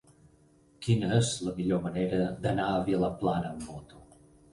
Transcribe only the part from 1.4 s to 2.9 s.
la millor manera d'anar a